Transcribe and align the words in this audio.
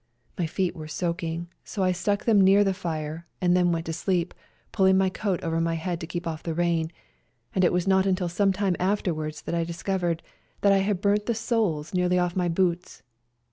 My 0.35 0.47
feet 0.47 0.75
were 0.75 0.87
soaking, 0.87 1.49
so 1.63 1.83
I 1.83 1.91
stuck 1.91 2.25
them 2.25 2.41
near 2.41 2.63
the 2.63 2.73
fire 2.73 3.27
and 3.39 3.55
then 3.55 3.71
went 3.71 3.85
to 3.85 3.93
sleep, 3.93 4.33
pulling 4.71 4.97
my 4.97 5.09
coat 5.09 5.39
over 5.43 5.61
my 5.61 5.75
head 5.75 5.99
to 6.01 6.07
keep 6.07 6.25
off 6.25 6.41
the 6.41 6.55
rain, 6.55 6.91
and 7.53 7.63
it 7.63 7.71
was 7.71 7.87
not 7.87 8.07
until 8.07 8.27
some 8.27 8.51
time 8.51 8.75
afterwards 8.79 9.43
that 9.43 9.53
I 9.53 9.63
dis 9.63 9.83
covered 9.83 10.23
that 10.61 10.73
I 10.73 10.77
had 10.79 11.01
burnt 11.01 11.27
the 11.27 11.35
soles 11.35 11.93
nearly 11.93 12.15
138 12.15 12.15
FIGHTING 12.15 12.15
ON 12.15 12.15
MOUNT 12.15 12.15
CHUKUS 12.15 12.23
off 12.25 12.35
my 12.35 12.49
boots. 12.49 13.03